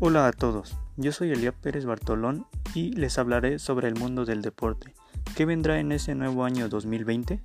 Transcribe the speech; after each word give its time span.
Hola 0.00 0.28
a 0.28 0.32
todos, 0.32 0.76
yo 0.96 1.10
soy 1.10 1.32
Elia 1.32 1.50
Pérez 1.50 1.84
Bartolón 1.84 2.46
y 2.72 2.92
les 2.92 3.18
hablaré 3.18 3.58
sobre 3.58 3.88
el 3.88 3.96
mundo 3.96 4.24
del 4.24 4.42
deporte. 4.42 4.94
¿Qué 5.34 5.44
vendrá 5.44 5.80
en 5.80 5.90
ese 5.90 6.14
nuevo 6.14 6.44
año 6.44 6.68
2020? 6.68 7.42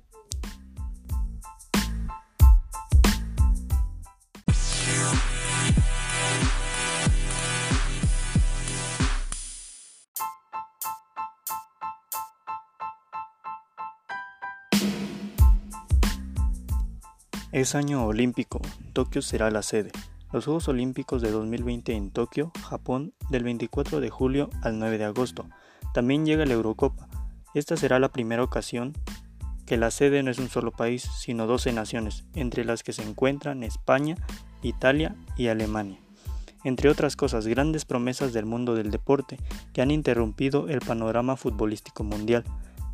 Es 17.50 17.74
año 17.74 18.06
olímpico, 18.06 18.62
Tokio 18.92 19.22
será 19.22 19.50
la 19.50 19.62
sede. 19.62 19.90
Los 20.34 20.46
Juegos 20.46 20.66
Olímpicos 20.66 21.22
de 21.22 21.30
2020 21.30 21.94
en 21.94 22.10
Tokio, 22.10 22.50
Japón, 22.68 23.14
del 23.30 23.44
24 23.44 24.00
de 24.00 24.10
julio 24.10 24.50
al 24.62 24.80
9 24.80 24.98
de 24.98 25.04
agosto. 25.04 25.46
También 25.94 26.26
llega 26.26 26.44
la 26.44 26.54
Eurocopa. 26.54 27.06
Esta 27.54 27.76
será 27.76 28.00
la 28.00 28.10
primera 28.10 28.42
ocasión 28.42 28.94
que 29.64 29.76
la 29.76 29.92
sede 29.92 30.24
no 30.24 30.32
es 30.32 30.40
un 30.40 30.48
solo 30.48 30.72
país, 30.72 31.08
sino 31.20 31.46
12 31.46 31.72
naciones, 31.72 32.24
entre 32.34 32.64
las 32.64 32.82
que 32.82 32.92
se 32.92 33.04
encuentran 33.04 33.62
España, 33.62 34.16
Italia 34.60 35.14
y 35.36 35.46
Alemania. 35.46 36.00
Entre 36.64 36.90
otras 36.90 37.14
cosas, 37.14 37.46
grandes 37.46 37.84
promesas 37.84 38.32
del 38.32 38.44
mundo 38.44 38.74
del 38.74 38.90
deporte 38.90 39.38
que 39.72 39.82
han 39.82 39.92
interrumpido 39.92 40.68
el 40.68 40.80
panorama 40.80 41.36
futbolístico 41.36 42.02
mundial. 42.02 42.42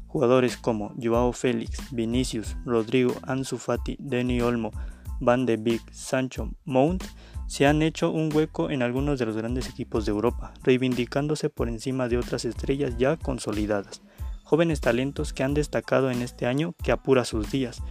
Jugadores 0.09 0.59
como 0.59 0.93
Joao 1.03 1.33
Félix, 1.33 1.91
Vinicius, 1.91 2.59
Rodrigo, 2.67 3.15
Ansu 3.23 3.57
Fati, 3.57 3.97
Olmo, 4.43 4.73
Van 5.21 5.47
de 5.47 5.57
Beek, 5.57 5.93
Sancho, 5.93 6.51
Mount 6.65 7.05
se 7.47 7.67
han 7.67 7.83
hecho 7.83 8.11
un 8.11 8.35
hueco 8.35 8.71
en 8.71 8.83
algunos 8.83 9.19
de 9.19 9.27
los 9.27 9.37
grandes 9.37 9.69
equipos 9.69 10.07
de 10.07 10.13
Europa, 10.13 10.55
reivindicándose 10.63 11.51
por 11.51 11.69
encima 11.69 12.09
de 12.09 12.17
otras 12.17 12.45
estrellas 12.45 12.97
ya 12.97 13.17
consolidadas. 13.17 14.03
Jóvenes 14.45 14.81
talentos 14.81 15.33
que 15.33 15.43
han 15.43 15.55
destacado 15.55 16.11
en 16.11 16.23
este 16.23 16.47
año 16.47 16.75
que 16.83 16.93
apura 16.93 17.25
sus 17.25 17.51
días 17.51 17.83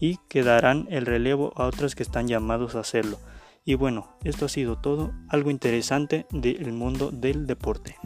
y 0.00 0.18
que 0.28 0.42
darán 0.42 0.86
el 0.90 1.04
relevo 1.04 1.52
a 1.56 1.66
otros 1.66 1.94
que 1.94 2.02
están 2.02 2.28
llamados 2.28 2.74
a 2.74 2.80
hacerlo. 2.80 3.18
Y 3.64 3.74
bueno, 3.74 4.16
esto 4.24 4.46
ha 4.46 4.48
sido 4.48 4.78
todo, 4.78 5.12
algo 5.28 5.50
interesante 5.50 6.26
del 6.30 6.72
mundo 6.72 7.10
del 7.10 7.46
deporte. 7.46 7.96